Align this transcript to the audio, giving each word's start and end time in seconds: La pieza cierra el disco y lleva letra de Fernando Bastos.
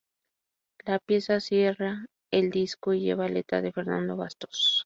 La 0.83 0.97
pieza 0.97 1.39
cierra 1.39 2.07
el 2.31 2.49
disco 2.49 2.91
y 2.91 3.01
lleva 3.01 3.27
letra 3.29 3.61
de 3.61 3.71
Fernando 3.71 4.17
Bastos. 4.17 4.79